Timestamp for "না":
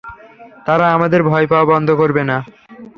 2.23-2.37